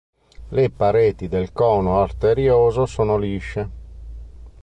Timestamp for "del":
1.27-1.51